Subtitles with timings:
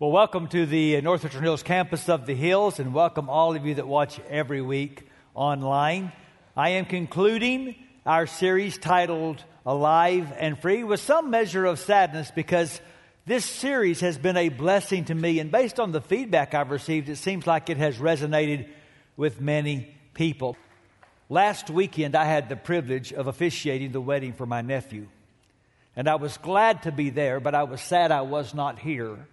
[0.00, 3.74] Well, welcome to the Northwestern Hills campus of the Hills, and welcome all of you
[3.74, 6.12] that watch every week online.
[6.56, 7.74] I am concluding
[8.06, 12.80] our series titled Alive and Free with some measure of sadness because
[13.26, 17.08] this series has been a blessing to me, and based on the feedback I've received,
[17.08, 18.68] it seems like it has resonated
[19.16, 20.56] with many people.
[21.28, 25.08] Last weekend, I had the privilege of officiating the wedding for my nephew,
[25.96, 29.26] and I was glad to be there, but I was sad I was not here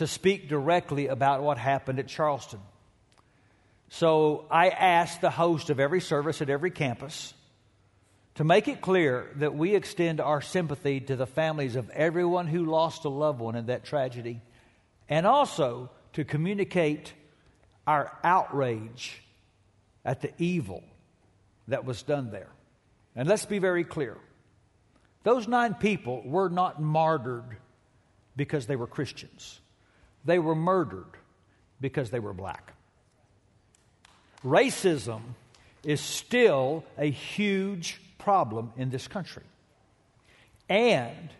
[0.00, 2.58] to speak directly about what happened at Charleston.
[3.90, 7.34] So I asked the host of every service at every campus
[8.36, 12.64] to make it clear that we extend our sympathy to the families of everyone who
[12.64, 14.40] lost a loved one in that tragedy,
[15.10, 17.12] and also to communicate
[17.86, 19.22] our outrage
[20.02, 20.82] at the evil
[21.68, 22.48] that was done there.
[23.14, 24.16] And let's be very clear
[25.24, 27.58] those nine people were not martyred
[28.34, 29.60] because they were Christians.
[30.24, 31.16] They were murdered
[31.80, 32.74] because they were black.
[34.44, 35.20] Racism
[35.84, 39.42] is still a huge problem in this country.
[40.68, 41.30] And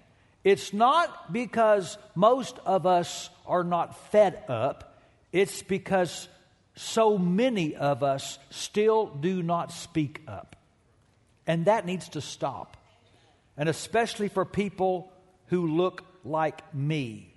[0.45, 5.03] it's not because most of us are not fed up,
[5.33, 6.29] it's because
[6.75, 10.57] so many of us still do not speak up.
[11.47, 12.77] And that needs to stop.
[13.57, 15.13] And especially for people
[15.47, 17.30] who look like me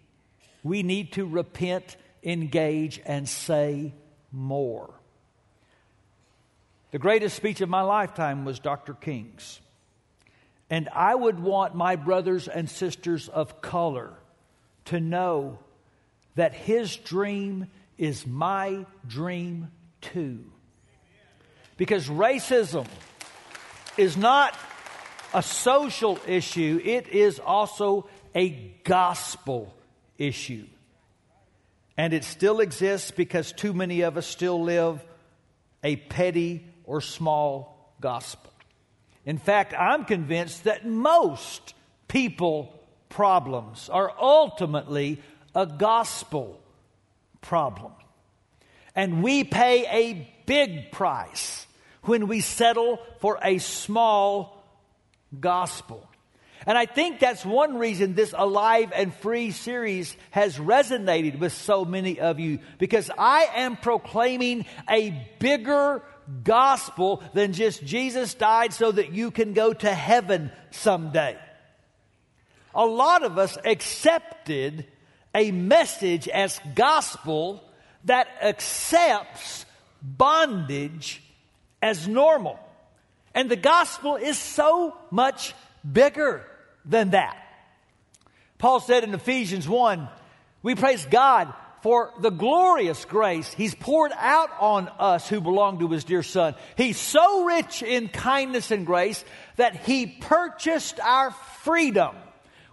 [0.63, 3.93] we need to repent, engage, and say
[4.31, 4.93] more.
[6.91, 8.93] The greatest speech of my lifetime was Dr.
[8.93, 9.59] King's.
[10.69, 14.13] And I would want my brothers and sisters of color
[14.85, 15.59] to know
[16.35, 20.45] that his dream is my dream too.
[21.77, 22.87] Because racism
[23.97, 24.55] is not
[25.33, 28.49] a social issue, it is also a
[28.83, 29.73] gospel
[30.27, 30.65] issue.
[31.97, 35.03] And it still exists because too many of us still live
[35.83, 38.51] a petty or small gospel.
[39.25, 41.73] In fact, I'm convinced that most
[42.07, 45.21] people problems are ultimately
[45.55, 46.59] a gospel
[47.41, 47.91] problem.
[48.95, 51.67] And we pay a big price
[52.03, 54.63] when we settle for a small
[55.39, 56.07] gospel.
[56.65, 61.83] And I think that's one reason this Alive and Free series has resonated with so
[61.83, 66.01] many of you because I am proclaiming a bigger
[66.43, 71.37] gospel than just Jesus died so that you can go to heaven someday.
[72.73, 74.87] A lot of us accepted
[75.35, 77.63] a message as gospel
[78.05, 79.65] that accepts
[80.01, 81.21] bondage
[81.81, 82.57] as normal.
[83.35, 85.53] And the gospel is so much
[85.89, 86.45] bigger
[86.85, 87.37] than that.
[88.57, 90.07] Paul said in Ephesians 1,
[90.61, 95.89] we praise God for the glorious grace He's poured out on us who belong to
[95.89, 96.55] His dear Son.
[96.77, 99.23] He's so rich in kindness and grace
[99.57, 102.15] that He purchased our freedom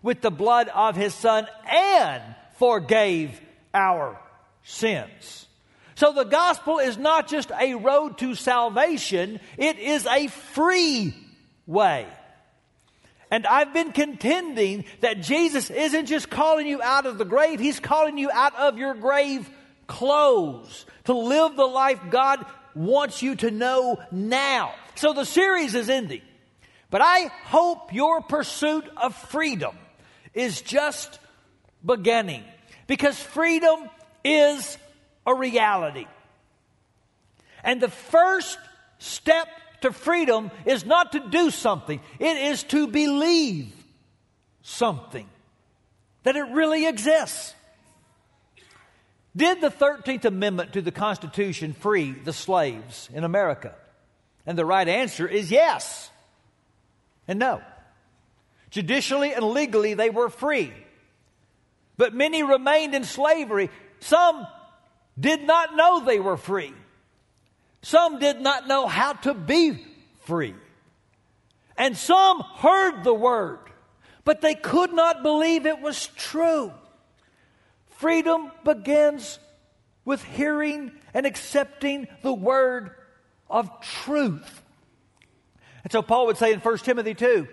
[0.02, 2.22] with the blood of His Son and
[2.58, 3.38] forgave
[3.74, 4.18] our
[4.62, 5.46] sins.
[5.96, 11.14] So the gospel is not just a road to salvation, it is a free
[11.66, 12.06] way.
[13.30, 17.80] And I've been contending that Jesus isn't just calling you out of the grave, He's
[17.80, 19.48] calling you out of your grave
[19.86, 24.74] clothes to live the life God wants you to know now.
[24.94, 26.22] So the series is ending.
[26.90, 29.76] But I hope your pursuit of freedom
[30.34, 31.18] is just
[31.84, 32.44] beginning
[32.86, 33.88] because freedom
[34.24, 34.76] is
[35.26, 36.06] a reality.
[37.62, 38.58] And the first
[38.98, 39.48] step
[39.82, 43.72] to freedom is not to do something, it is to believe
[44.62, 45.28] something,
[46.22, 47.54] that it really exists.
[49.36, 53.74] Did the 13th Amendment to the Constitution free the slaves in America?
[54.46, 56.10] And the right answer is yes
[57.28, 57.62] and no.
[58.70, 60.72] Judicially and legally, they were free.
[61.96, 63.70] But many remained in slavery.
[64.00, 64.46] Some
[65.18, 66.72] did not know they were free.
[67.82, 69.84] Some did not know how to be
[70.20, 70.54] free.
[71.76, 73.58] And some heard the word,
[74.24, 76.72] but they could not believe it was true.
[77.96, 79.38] Freedom begins
[80.04, 82.90] with hearing and accepting the word
[83.48, 84.62] of truth.
[85.82, 87.48] And so Paul would say in 1 Timothy 2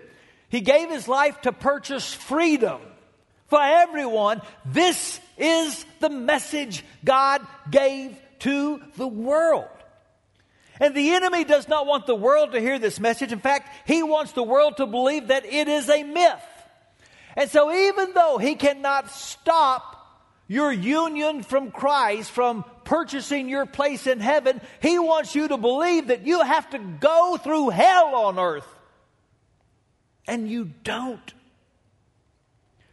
[0.48, 2.80] he gave his life to purchase freedom
[3.46, 4.40] for everyone.
[4.64, 9.68] This is the message God gave to the world.
[10.80, 13.32] And the enemy does not want the world to hear this message.
[13.32, 16.42] In fact, he wants the world to believe that it is a myth.
[17.36, 19.98] And so, even though he cannot stop
[20.48, 26.08] your union from Christ, from purchasing your place in heaven, He wants you to believe
[26.08, 28.66] that you have to go through hell on earth.
[30.26, 31.34] And you don't.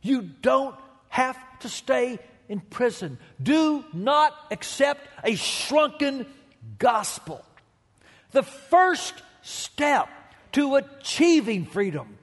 [0.01, 0.75] You don't
[1.07, 3.17] have to stay in prison.
[3.41, 6.25] Do not accept a shrunken
[6.77, 7.43] gospel.
[8.35, 10.09] The first step
[10.51, 12.17] to achieving freedom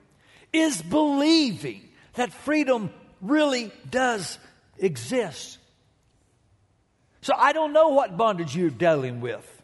[0.52, 2.90] is believing that freedom
[3.22, 4.38] really does
[4.76, 5.56] exist.
[7.22, 9.62] So I don't know what bondage you're dealing with,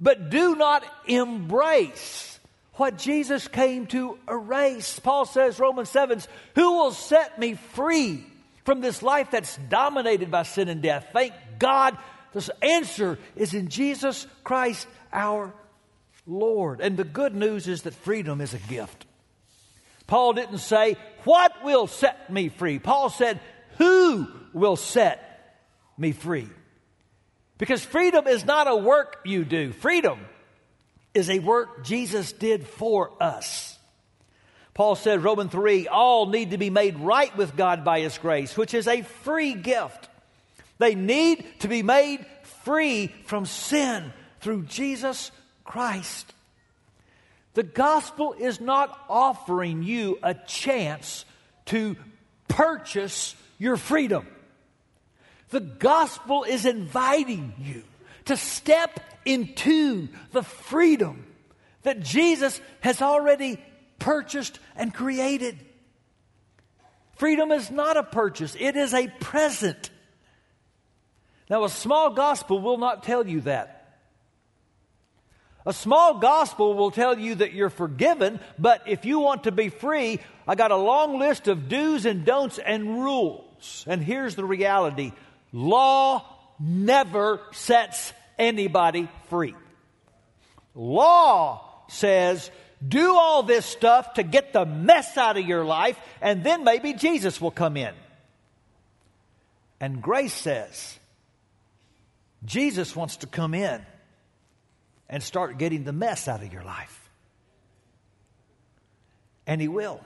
[0.00, 2.38] but do not embrace
[2.74, 5.00] what Jesus came to erase.
[5.00, 6.20] Paul says, Romans 7,
[6.54, 8.24] who will set me free
[8.64, 11.08] from this life that's dominated by sin and death?
[11.12, 11.98] Thank God.
[12.34, 15.52] The answer is in Jesus Christ our
[16.26, 16.80] Lord.
[16.80, 19.06] And the good news is that freedom is a gift.
[20.06, 22.78] Paul didn't say, What will set me free?
[22.78, 23.40] Paul said,
[23.78, 25.56] Who will set
[25.96, 26.48] me free?
[27.58, 30.18] Because freedom is not a work you do, freedom
[31.14, 33.78] is a work Jesus did for us.
[34.74, 38.56] Paul said, Romans 3, all need to be made right with God by His grace,
[38.56, 40.08] which is a free gift.
[40.78, 42.24] They need to be made
[42.64, 45.30] free from sin through Jesus
[45.64, 46.32] Christ.
[47.54, 51.24] The gospel is not offering you a chance
[51.66, 51.96] to
[52.48, 54.26] purchase your freedom.
[55.50, 57.82] The gospel is inviting you
[58.24, 61.26] to step into the freedom
[61.82, 63.62] that Jesus has already
[63.98, 65.58] purchased and created.
[67.16, 69.90] Freedom is not a purchase, it is a present.
[71.50, 73.81] Now, a small gospel will not tell you that.
[75.64, 79.68] A small gospel will tell you that you're forgiven, but if you want to be
[79.68, 83.84] free, I got a long list of do's and don'ts and rules.
[83.86, 85.12] And here's the reality
[85.52, 86.24] law
[86.58, 89.54] never sets anybody free.
[90.74, 92.50] Law says,
[92.86, 96.94] do all this stuff to get the mess out of your life, and then maybe
[96.94, 97.94] Jesus will come in.
[99.80, 100.98] And grace says,
[102.44, 103.84] Jesus wants to come in
[105.12, 107.10] and start getting the mess out of your life.
[109.46, 110.00] And He will.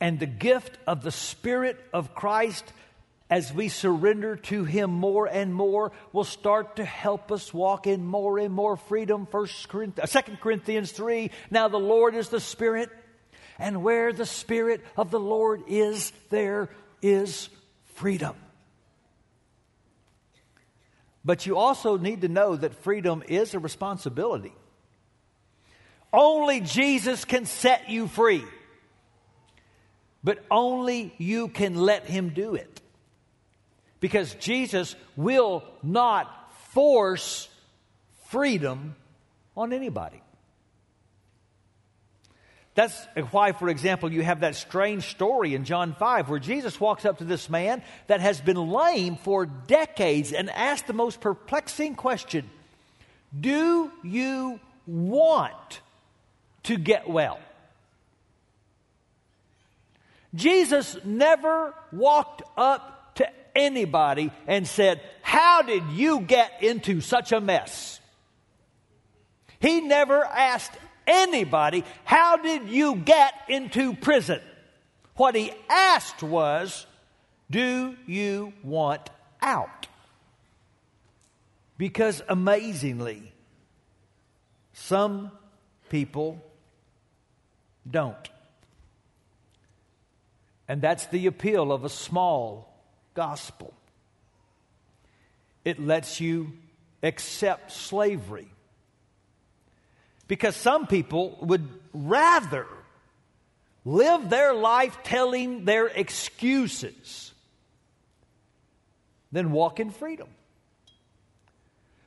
[0.00, 2.64] And the gift of the Spirit of Christ,
[3.30, 8.04] as we surrender to Him more and more, will start to help us walk in
[8.04, 9.26] more and more freedom.
[9.30, 12.90] First Corinthians, uh, 2 Corinthians 3 Now the Lord is the Spirit,
[13.56, 16.70] and where the Spirit of the Lord is, there
[17.02, 17.50] is
[17.94, 18.34] freedom.
[21.24, 24.52] But you also need to know that freedom is a responsibility.
[26.12, 28.44] Only Jesus can set you free,
[30.24, 32.80] but only you can let Him do it.
[34.00, 37.48] Because Jesus will not force
[38.28, 38.96] freedom
[39.56, 40.22] on anybody.
[42.74, 47.04] That's why, for example, you have that strange story in John 5 where Jesus walks
[47.04, 51.96] up to this man that has been lame for decades and asks the most perplexing
[51.96, 52.48] question
[53.38, 55.80] Do you want
[56.64, 57.40] to get well?
[60.34, 67.40] Jesus never walked up to anybody and said, How did you get into such a
[67.40, 68.00] mess?
[69.58, 70.72] He never asked
[71.10, 74.40] anybody, How did you get into prison?
[75.16, 76.86] What he asked was,
[77.50, 79.10] Do you want
[79.42, 79.88] out?
[81.76, 83.32] Because amazingly,
[84.72, 85.30] some
[85.88, 86.42] people
[87.90, 88.28] don't.
[90.68, 92.72] And that's the appeal of a small
[93.14, 93.74] gospel.
[95.64, 96.52] It lets you
[97.02, 98.48] accept slavery
[100.30, 102.64] because some people would rather
[103.84, 107.34] live their life telling their excuses
[109.32, 110.28] than walk in freedom.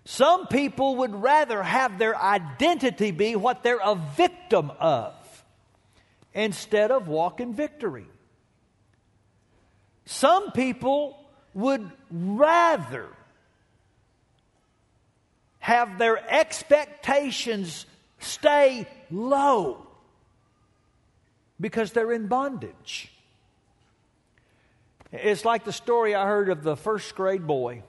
[0.05, 5.13] Some people would rather have their identity be what they're a victim of
[6.33, 8.07] instead of walk in victory.
[10.05, 11.19] Some people
[11.53, 13.09] would rather
[15.59, 17.85] have their expectations
[18.23, 19.85] stay low
[21.59, 23.11] because they're in bondage.
[25.11, 27.83] It's like the story I heard of the first grade boy.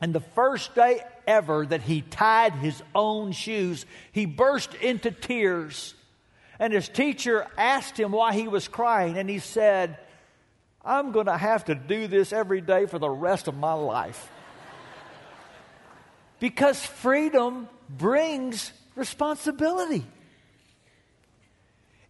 [0.00, 5.94] And the first day ever that he tied his own shoes, he burst into tears.
[6.58, 9.98] And his teacher asked him why he was crying, and he said,
[10.84, 14.30] I'm going to have to do this every day for the rest of my life.
[16.40, 20.04] because freedom brings responsibility.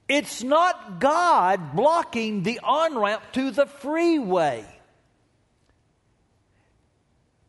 [0.08, 4.64] It's not God blocking the on ramp to the freeway.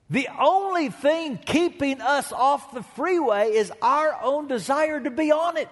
[0.09, 5.55] The only thing keeping us off the freeway is our own desire to be on
[5.55, 5.69] it.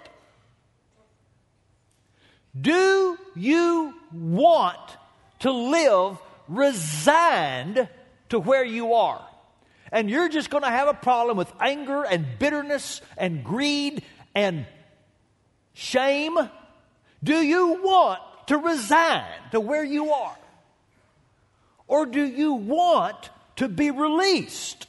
[2.59, 4.79] Do you want
[5.39, 7.89] to live resigned
[8.29, 9.27] to where you are?
[9.91, 14.03] And you're just going to have a problem with anger and bitterness and greed
[14.35, 14.65] and
[15.73, 16.37] shame?
[17.23, 20.37] Do you want to resign to where you are?
[21.87, 24.87] Or do you want to be released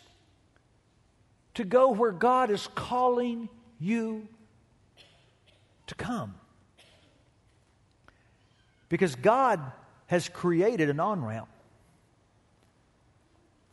[1.54, 4.26] to go where God is calling you
[5.86, 6.34] to come?
[8.88, 9.60] Because God
[10.06, 11.48] has created an on ramp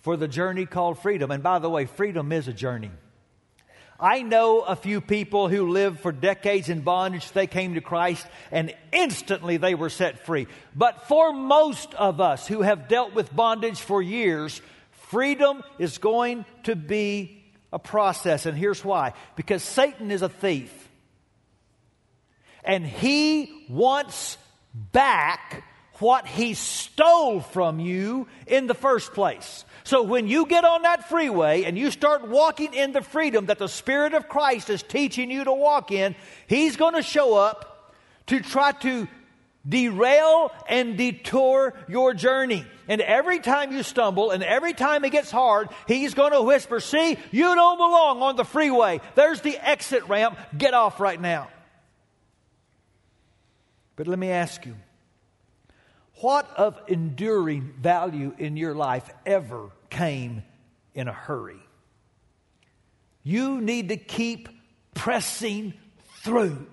[0.05, 1.31] for the journey called freedom.
[1.31, 2.91] And by the way, freedom is a journey.
[3.99, 7.31] I know a few people who lived for decades in bondage.
[7.31, 10.45] They came to Christ and instantly they were set free.
[10.75, 14.61] But for most of us who have dealt with bondage for years,
[15.09, 17.43] freedom is going to be
[17.73, 18.45] a process.
[18.45, 20.71] And here's why because Satan is a thief.
[22.63, 24.37] And he wants
[24.91, 25.63] back
[25.99, 29.65] what he stole from you in the first place.
[29.85, 33.59] So when you get on that freeway and you start walking in the freedom that
[33.59, 36.15] the Spirit of Christ is teaching you to walk in,
[36.47, 37.93] he's going to show up
[38.25, 39.07] to try to
[39.67, 42.65] derail and detour your journey.
[42.87, 46.79] And every time you stumble and every time it gets hard, he's going to whisper,
[46.79, 49.01] See, you don't belong on the freeway.
[49.13, 50.35] There's the exit ramp.
[50.57, 51.49] Get off right now.
[53.95, 54.75] But let me ask you
[56.21, 60.43] what of enduring value in your life ever came
[60.93, 61.59] in a hurry?
[63.23, 64.49] You need to keep
[64.93, 65.73] pressing
[66.23, 66.67] through.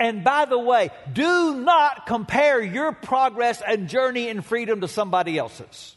[0.00, 5.38] And by the way, do not compare your progress and journey in freedom to somebody
[5.38, 5.94] else's.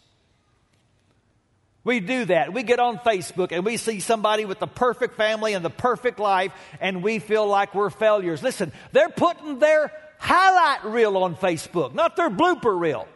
[1.83, 2.53] We do that.
[2.53, 6.19] We get on Facebook and we see somebody with the perfect family and the perfect
[6.19, 8.43] life, and we feel like we're failures.
[8.43, 13.07] Listen, they're putting their highlight reel on Facebook, not their blooper reel.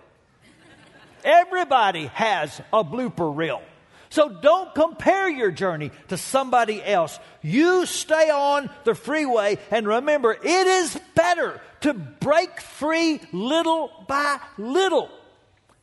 [1.23, 3.61] Everybody has a blooper reel.
[4.09, 7.19] So don't compare your journey to somebody else.
[7.41, 14.39] You stay on the freeway and remember, it is better to break free little by
[14.57, 15.09] little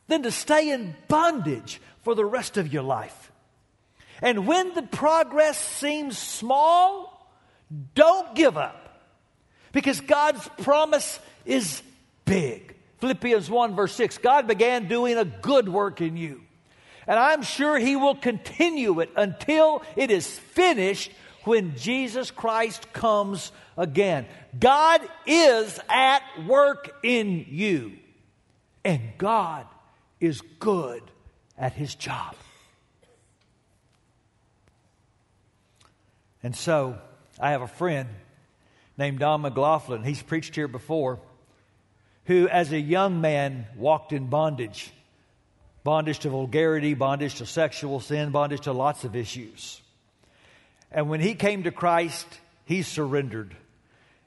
[0.07, 3.31] than to stay in bondage for the rest of your life.
[4.21, 7.31] And when the progress seems small,
[7.95, 8.86] don't give up
[9.71, 11.81] because God's promise is
[12.25, 12.75] big.
[12.99, 16.41] Philippians 1, verse 6 God began doing a good work in you.
[17.07, 21.11] And I'm sure He will continue it until it is finished
[21.43, 24.25] when Jesus Christ comes again.
[24.59, 27.93] God is at work in you,
[28.83, 29.65] and God
[30.19, 31.01] is good
[31.57, 32.35] at his job.
[36.43, 36.97] And so
[37.39, 38.09] I have a friend
[38.97, 40.03] named Don McLaughlin.
[40.03, 41.19] He's preached here before,
[42.25, 44.91] who, as a young man, walked in bondage
[45.87, 49.81] bondage to vulgarity, bondage to sexual sin, bondage to lots of issues.
[50.91, 52.27] And when he came to Christ,
[52.65, 53.55] he surrendered.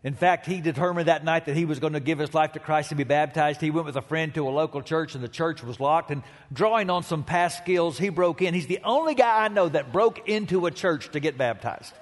[0.02, 2.60] In fact, he determined that night that he was going to give his life to
[2.60, 3.60] Christ and be baptized.
[3.60, 6.10] He went with a friend to a local church, and the church was locked.
[6.10, 8.54] And drawing on some past skills, he broke in.
[8.54, 11.92] He's the only guy I know that broke into a church to get baptized.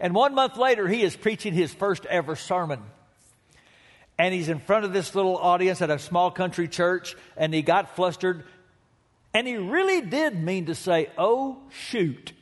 [0.00, 2.82] And one month later, he is preaching his first ever sermon.
[4.18, 7.62] And he's in front of this little audience at a small country church, and he
[7.62, 8.44] got flustered.
[9.32, 12.32] And he really did mean to say, Oh, shoot.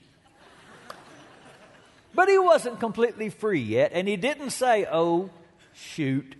[2.15, 5.31] But he wasn't completely free yet, and he didn't say, Oh,
[5.75, 6.37] shoot.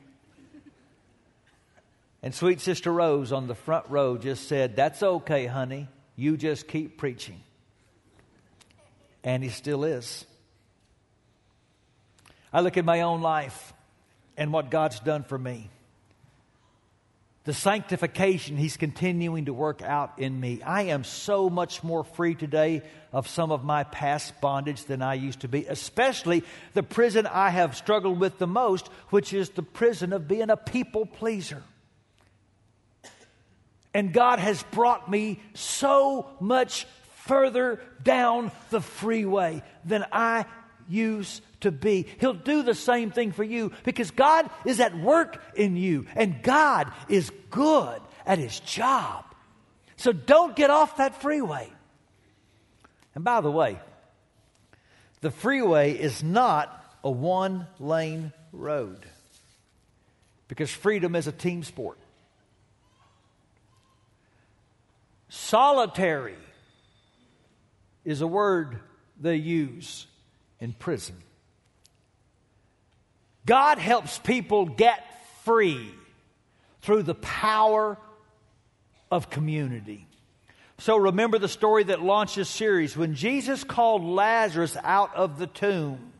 [2.23, 5.89] And sweet Sister Rose on the front row just said, That's okay, honey.
[6.17, 7.41] You just keep preaching.
[9.23, 10.25] And he still is.
[12.53, 13.73] I look at my own life
[14.37, 15.71] and what God's done for me
[17.49, 20.61] the sanctification He's continuing to work out in me.
[20.61, 25.15] I am so much more free today of some of my past bondage than I
[25.15, 29.63] used to be, especially the prison I have struggled with the most, which is the
[29.63, 31.63] prison of being a people pleaser.
[33.95, 36.87] And God has brought me so much
[37.25, 40.45] further down the freeway than I
[40.87, 42.07] used to be.
[42.21, 46.43] He'll do the same thing for you because God is at work in you and
[46.43, 49.25] God is good at His job.
[49.97, 51.69] So don't get off that freeway.
[53.15, 53.79] And by the way,
[55.21, 59.05] the freeway is not a one lane road
[60.47, 61.99] because freedom is a team sport.
[65.29, 66.37] Solitary
[68.05, 68.81] is a word
[69.21, 70.07] they use
[70.61, 71.17] in prison.
[73.49, 75.03] God helps people get
[75.45, 75.91] free
[76.83, 77.97] through the power
[79.11, 80.07] of community.
[80.81, 82.95] So remember the story that launched this series.
[82.95, 86.13] When Jesus called Lazarus out of the tomb,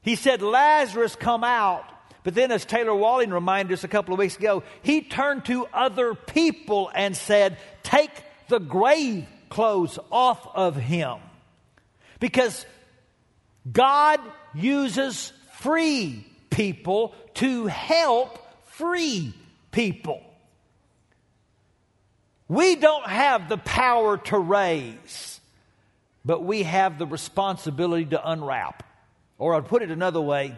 [0.00, 1.84] he said, Lazarus, come out.
[2.24, 5.66] But then, as Taylor Walling reminded us a couple of weeks ago, he turned to
[5.72, 8.10] other people and said, Take
[8.48, 11.18] the grave clothes off of him.
[12.18, 12.66] Because
[13.70, 14.18] God
[14.52, 15.32] uses
[15.62, 19.32] free people to help free
[19.70, 20.22] people.
[22.48, 25.40] We don't have the power to raise,
[26.24, 28.82] but we have the responsibility to unwrap.
[29.38, 30.56] Or I'd put it another way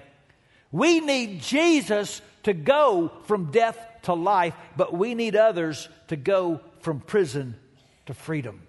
[0.74, 6.60] we need Jesus to go from death to life, but we need others to go
[6.80, 7.54] from prison
[8.06, 8.60] to freedom.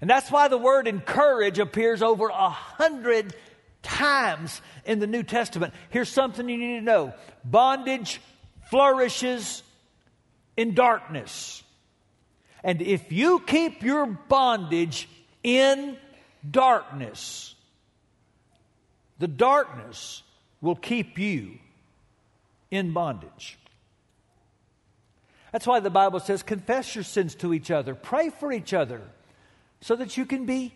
[0.00, 3.32] And that's why the word encourage appears over a hundred
[3.86, 5.72] times in the New Testament.
[5.90, 7.14] Here's something you need to know
[7.44, 8.20] bondage
[8.68, 9.62] flourishes
[10.56, 11.62] in darkness.
[12.64, 15.08] And if you keep your bondage
[15.44, 15.96] in
[16.48, 17.54] darkness,
[19.18, 20.22] the darkness
[20.60, 21.58] will keep you
[22.70, 23.56] in bondage.
[25.52, 29.00] That's why the Bible says, confess your sins to each other, pray for each other,
[29.80, 30.74] so that you can be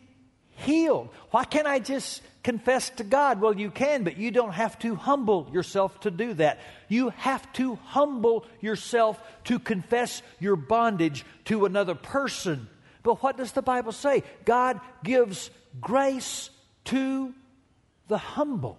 [0.51, 1.09] healed.
[1.33, 3.41] Why can't I just confess to God?
[3.41, 6.61] Well, you can, but you don't have to humble yourself to do that.
[6.89, 12.69] You have to humble yourself to confess your bondage to another person.
[13.03, 14.23] But what does the Bible say?
[14.45, 15.51] God gives
[15.81, 16.51] grace
[16.87, 17.35] to
[18.09, 18.79] the humble.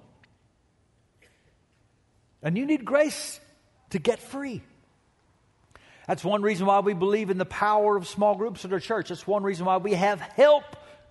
[2.44, 3.40] And you need grace
[3.92, 4.62] to get free.
[6.08, 9.10] That's one reason why we believe in the power of small groups at our church.
[9.10, 10.64] That's one reason why we have help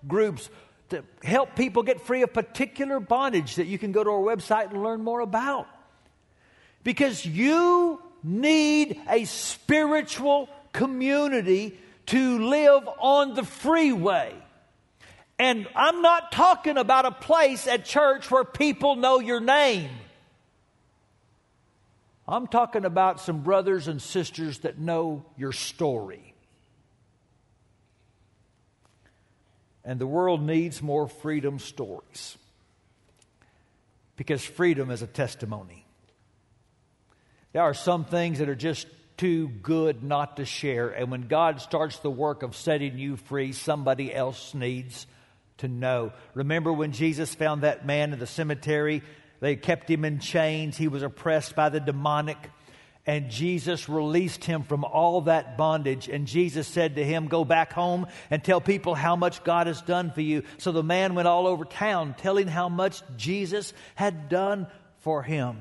[0.07, 0.49] groups
[0.91, 4.71] to help people get free of particular bondage that you can go to our website
[4.71, 5.67] and learn more about.
[6.83, 11.77] Because you need a spiritual community
[12.07, 14.33] to live on the freeway.
[15.39, 19.89] And I'm not talking about a place at church where people know your name.
[22.27, 26.30] I'm talking about some brothers and sisters that know your story.
[29.83, 32.37] And the world needs more freedom stories
[34.15, 35.85] because freedom is a testimony.
[37.53, 40.89] There are some things that are just too good not to share.
[40.89, 45.07] And when God starts the work of setting you free, somebody else needs
[45.57, 46.13] to know.
[46.33, 49.01] Remember when Jesus found that man in the cemetery
[49.41, 50.77] they kept him in chains.
[50.77, 52.37] He was oppressed by the demonic.
[53.05, 56.07] And Jesus released him from all that bondage.
[56.07, 59.81] And Jesus said to him, Go back home and tell people how much God has
[59.81, 60.43] done for you.
[60.59, 64.67] So the man went all over town telling how much Jesus had done
[64.99, 65.57] for him.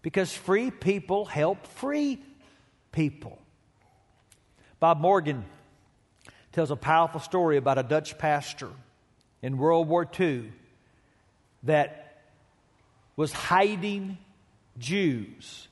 [0.00, 2.22] Because free people help free
[2.90, 3.38] people.
[4.80, 5.44] Bob Morgan
[6.52, 8.70] tells a powerful story about a Dutch pastor
[9.42, 10.50] in World War II
[11.64, 12.22] that
[13.14, 14.16] was hiding
[14.78, 15.67] Jews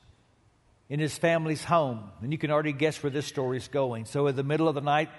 [0.88, 2.10] in his family's home.
[2.22, 4.04] And you can already guess where this story is going.
[4.04, 5.10] So, in the middle of the night,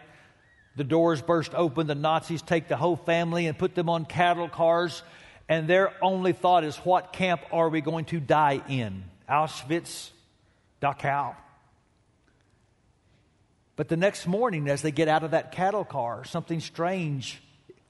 [0.75, 1.88] the doors burst open.
[1.88, 5.01] The Nazis take the whole family and put them on cattle cars.
[5.49, 9.06] And their only thought is, what camp are we going to die in?
[9.30, 10.10] Auschwitz,
[10.82, 11.36] Dachau.
[13.75, 17.41] But the next morning, as they get out of that cattle car, something strange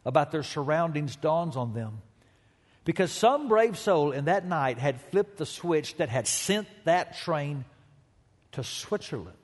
[0.05, 2.01] about their surroundings dawns on them.
[2.87, 7.17] Because some brave soul in that night had flipped the switch that had sent that
[7.17, 7.65] train
[8.53, 9.35] to Switzerland.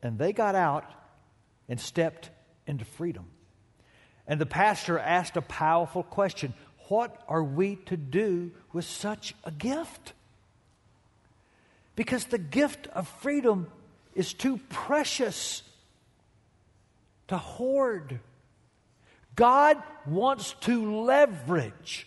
[0.00, 0.88] And they got out
[1.68, 2.30] and stepped
[2.68, 3.24] into freedom.
[4.28, 6.54] And the pastor asked a powerful question
[6.86, 10.12] What are we to do with such a gift?
[11.96, 13.66] Because the gift of freedom
[14.14, 15.64] is too precious
[17.26, 18.20] to hoard.
[19.36, 22.06] God wants to leverage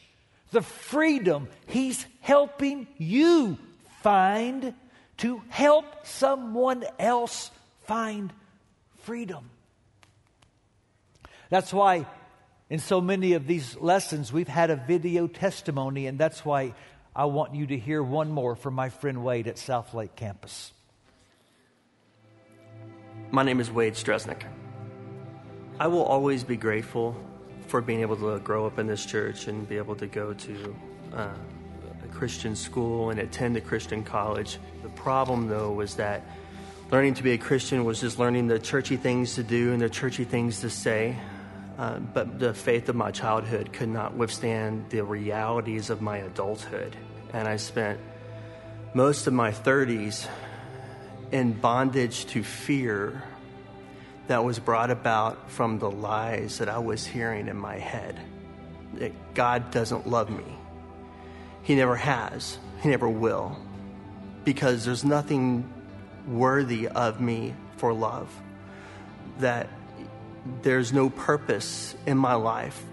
[0.52, 3.58] the freedom He's helping you
[4.02, 4.74] find
[5.18, 7.52] to help someone else
[7.86, 8.34] find
[9.02, 9.50] freedom.
[11.50, 12.06] That's why
[12.70, 16.74] in so many of these lessons, we've had a video testimony, and that's why
[17.16, 20.72] I want you to hear one more from my friend Wade at Southlake campus.
[23.32, 24.44] My name is Wade Stresnick.
[25.80, 27.16] I will always be grateful
[27.68, 30.76] for being able to grow up in this church and be able to go to
[31.14, 31.30] uh,
[32.04, 34.58] a Christian school and attend a Christian college.
[34.84, 36.26] The problem, though, was that
[36.92, 39.90] learning to be a Christian was just learning the churchy things to do and the
[39.90, 41.16] churchy things to say.
[41.78, 46.94] Uh, but the faith of my childhood could not withstand the realities of my adulthood.
[47.32, 48.02] And I spent
[48.94, 50.28] most of my 30s
[51.32, 53.24] in bondage to fear
[54.30, 58.16] that was brought about from the lies that I was hearing in my head
[58.94, 60.46] that God doesn't love me.
[61.64, 63.58] He never has, He never will,
[64.44, 65.68] because there's nothing
[66.28, 68.30] worthy of me for love.
[69.40, 69.68] That
[70.62, 72.84] there's no purpose in my life.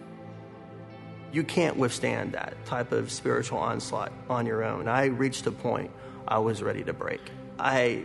[1.32, 4.88] You can't withstand that type of spiritual onslaught on your own.
[4.88, 5.90] I reached a point
[6.26, 7.20] I was ready to break.
[7.58, 8.04] I,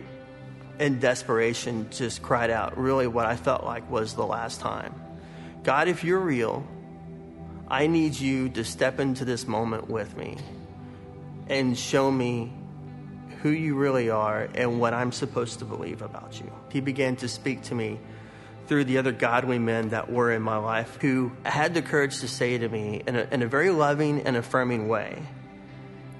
[0.78, 4.94] in desperation, just cried out really what I felt like was the last time
[5.62, 6.66] God, if you're real,
[7.68, 10.38] I need you to step into this moment with me
[11.46, 12.52] and show me
[13.42, 16.52] who you really are and what I'm supposed to believe about you.
[16.70, 17.98] He began to speak to me
[18.66, 22.28] through the other godly men that were in my life who had the courage to
[22.28, 25.22] say to me in a, in a very loving and affirming way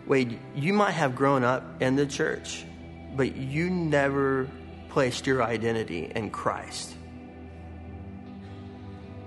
[0.07, 2.65] Wade, you might have grown up in the church,
[3.15, 4.49] but you never
[4.89, 6.95] placed your identity in Christ.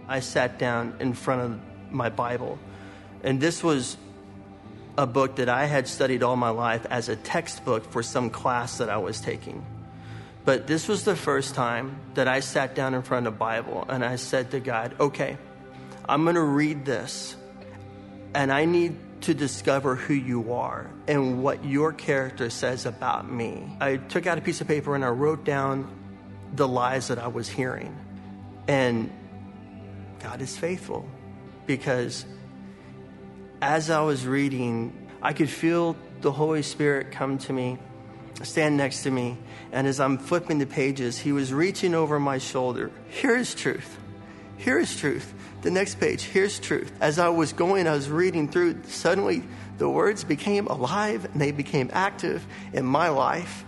[0.08, 1.60] I sat down in front of
[1.92, 2.60] my Bible,
[3.24, 3.98] and this was
[4.98, 8.78] a book that I had studied all my life as a textbook for some class
[8.78, 9.66] that I was taking.
[10.46, 13.86] But this was the first time that I sat down in front of the Bible
[13.90, 15.38] and I said to God, okay,
[16.08, 17.36] I'm going to read this
[18.36, 18.96] and I need
[19.26, 23.78] to discover who you are and what your character says about me.
[23.80, 25.88] I took out a piece of paper and I wrote down
[26.54, 27.96] the lies that I was hearing.
[28.68, 29.12] And
[30.20, 31.08] God is faithful
[31.66, 32.26] because
[33.62, 37.80] as I was reading, I could feel the Holy Spirit come to me
[38.44, 39.38] stand next to me,
[39.72, 42.92] and as I'm flipping the pages, he was reaching over my shoulder.
[43.08, 43.98] Here is truth.
[44.58, 45.34] Here is truth.
[45.62, 46.92] The next page, here's truth.
[47.02, 49.44] As I was going, I was reading through, suddenly
[49.78, 53.66] the words became alive and they became active in my life.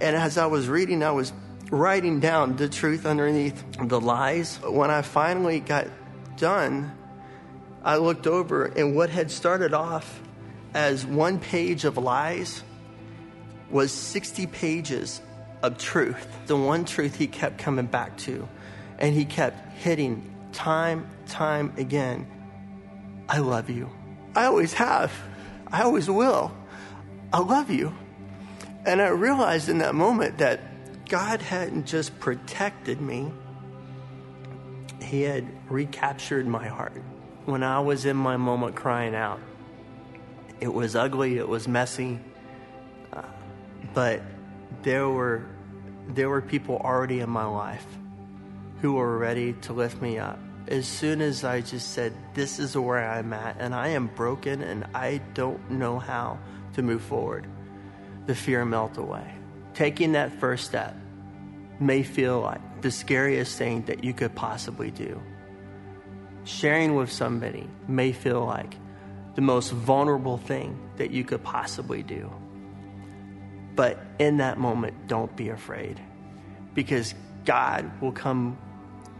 [0.00, 1.32] And as I was reading, I was
[1.70, 4.58] writing down the truth underneath the lies.
[4.62, 5.88] When I finally got
[6.36, 6.92] done,
[7.82, 10.20] I looked over, and what had started off
[10.74, 12.62] as one page of lies
[13.70, 15.20] was 60 pages
[15.62, 18.48] of truth, the one truth he kept coming back to.
[18.98, 22.26] And he kept hitting time, time again.
[23.28, 23.90] I love you.
[24.34, 25.12] I always have.
[25.66, 26.52] I always will.
[27.32, 27.94] I love you.
[28.84, 30.60] And I realized in that moment that
[31.08, 33.32] God hadn't just protected me,
[35.02, 37.02] He had recaptured my heart.
[37.44, 39.40] When I was in my moment crying out,
[40.60, 42.18] it was ugly, it was messy,
[43.12, 43.22] uh,
[43.94, 44.22] but
[44.82, 45.46] there were
[46.08, 47.86] there were people already in my life
[48.80, 50.38] who were ready to lift me up.
[50.68, 54.62] As soon as I just said, This is where I'm at, and I am broken,
[54.62, 56.38] and I don't know how
[56.74, 57.46] to move forward,
[58.26, 59.34] the fear melt away.
[59.74, 60.96] Taking that first step
[61.78, 65.20] may feel like the scariest thing that you could possibly do.
[66.44, 68.74] Sharing with somebody may feel like
[69.34, 72.30] the most vulnerable thing that you could possibly do.
[73.74, 76.00] But in that moment, don't be afraid
[76.74, 78.56] because God will come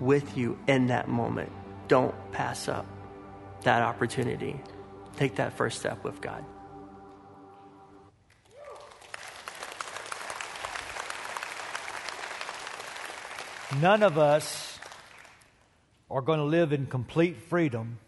[0.00, 1.50] with you in that moment.
[1.88, 2.87] Don't pass up
[3.62, 4.61] that opportunity.
[5.16, 6.44] Take that first step with God.
[13.80, 14.78] None of us
[16.11, 17.98] are going to live in complete freedom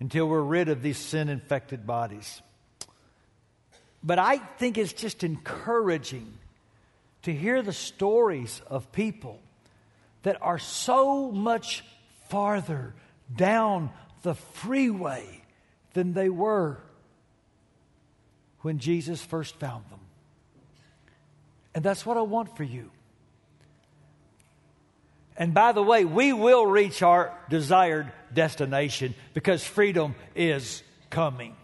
[0.00, 2.42] until we're rid of these sin infected bodies.
[4.02, 6.30] But I think it's just encouraging
[7.22, 9.40] to hear the stories of people
[10.24, 11.84] that are so much
[12.28, 12.94] farther
[13.34, 13.90] down
[14.22, 15.42] the freeway
[15.92, 16.78] than they were
[18.60, 20.00] when Jesus first found them.
[21.74, 22.90] And that's what I want for you.
[25.36, 31.56] And by the way, we will reach our desired destination because freedom is coming.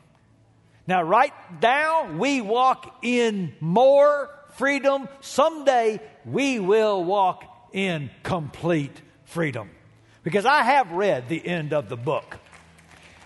[0.86, 5.08] Now, right now, we walk in more freedom.
[5.20, 9.70] Someday, we will walk in complete freedom.
[10.22, 12.38] Because I have read the end of the book.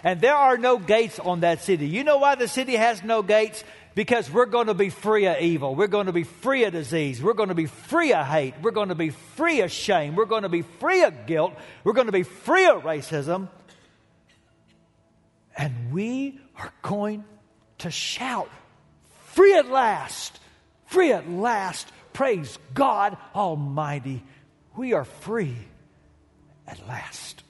[0.03, 1.89] And there are no gates on that city.
[1.89, 3.65] You know why the city has no gates?
[3.95, 5.75] Because we're going to be free of evil.
[5.75, 7.23] We're going to be free of disease.
[7.23, 8.55] We're going to be free of hate.
[8.61, 10.15] We're going to be free of shame.
[10.15, 11.55] We're going to be free of guilt.
[11.85, 13.49] We're going to be free of racism.
[15.57, 17.25] And we are going
[17.79, 18.51] to shout,
[19.27, 20.39] free at last,
[20.87, 21.89] free at last.
[22.13, 24.23] Praise God Almighty.
[24.77, 25.57] We are free
[26.67, 27.43] at last.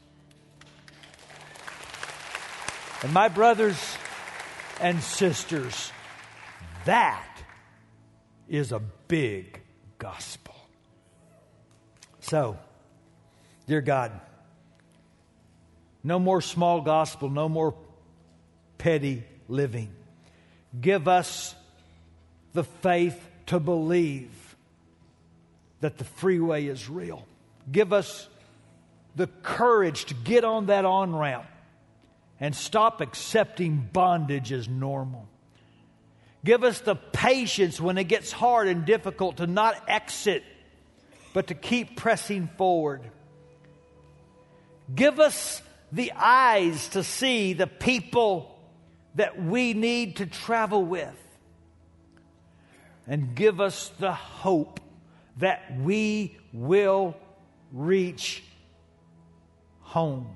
[3.03, 3.79] And my brothers
[4.81, 5.91] and sisters,
[6.85, 7.29] that
[8.49, 9.61] is a big
[9.99, 10.55] gospel.
[12.21, 12.59] So,
[13.67, 14.13] dear God,
[16.03, 17.75] no more small gospel, no more
[18.77, 19.91] petty living.
[20.79, 21.55] Give us
[22.53, 24.31] the faith to believe
[25.85, 27.27] that the freeway is real.
[27.71, 28.27] Give us
[29.17, 31.45] the courage to get on that on ramp
[32.41, 35.29] and stop accepting bondage as normal.
[36.43, 40.43] Give us the patience when it gets hard and difficult to not exit,
[41.35, 43.03] but to keep pressing forward.
[44.95, 45.61] Give us
[45.93, 48.59] the eyes to see the people
[49.17, 51.15] that we need to travel with.
[53.07, 54.81] And give us the hope
[55.39, 57.17] that we will
[57.73, 58.43] reach
[59.81, 60.29] home.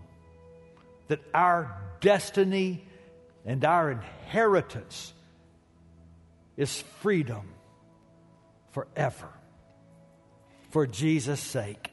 [1.08, 2.84] That our destiny
[3.44, 5.12] and our inheritance
[6.56, 7.48] is freedom
[8.72, 9.28] forever.
[10.70, 11.90] For Jesus' sake.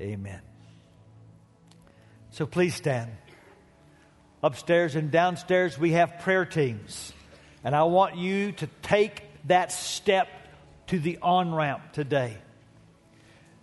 [0.00, 0.40] Amen.
[2.30, 3.10] So please stand.
[4.42, 7.12] Upstairs and downstairs, we have prayer teams.
[7.62, 10.28] And I want you to take that step
[10.88, 12.36] to the on ramp today.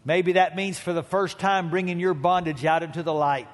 [0.06, 3.48] Maybe that means for the first time bringing your bondage out into the light.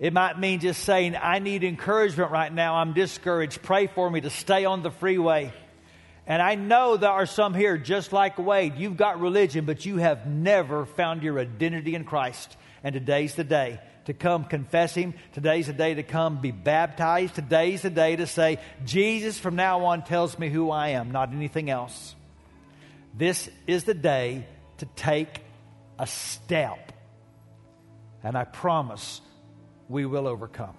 [0.00, 2.74] It might mean just saying, I need encouragement right now.
[2.74, 3.62] I'm discouraged.
[3.62, 5.52] Pray for me to stay on the freeway.
[6.26, 8.76] And I know there are some here, just like Wade.
[8.76, 12.56] You've got religion, but you have never found your identity in Christ.
[12.82, 15.14] And today's the day to come confess Him.
[15.32, 17.34] Today's the day to come be baptized.
[17.34, 21.32] Today's the day to say, Jesus from now on tells me who I am, not
[21.32, 22.14] anything else.
[23.16, 24.46] This is the day
[24.78, 25.40] to take
[25.98, 26.92] a step.
[28.22, 29.20] And I promise
[29.88, 30.76] we will overcome.